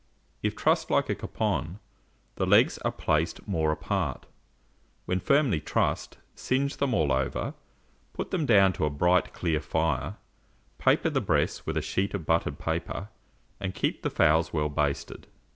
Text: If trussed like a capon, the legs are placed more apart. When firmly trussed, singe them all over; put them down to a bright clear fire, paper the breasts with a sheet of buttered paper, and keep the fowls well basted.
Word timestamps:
If 0.41 0.55
trussed 0.55 0.89
like 0.89 1.11
a 1.11 1.15
capon, 1.15 1.77
the 2.33 2.47
legs 2.47 2.79
are 2.79 2.91
placed 2.91 3.47
more 3.47 3.71
apart. 3.71 4.25
When 5.05 5.19
firmly 5.19 5.61
trussed, 5.61 6.17
singe 6.33 6.77
them 6.77 6.95
all 6.95 7.11
over; 7.11 7.53
put 8.11 8.31
them 8.31 8.47
down 8.47 8.73
to 8.73 8.85
a 8.85 8.89
bright 8.89 9.31
clear 9.31 9.59
fire, 9.59 10.15
paper 10.79 11.11
the 11.11 11.21
breasts 11.21 11.67
with 11.67 11.77
a 11.77 11.83
sheet 11.83 12.15
of 12.15 12.25
buttered 12.25 12.57
paper, 12.57 13.09
and 13.59 13.75
keep 13.75 14.01
the 14.01 14.09
fowls 14.09 14.51
well 14.51 14.69
basted. 14.69 15.27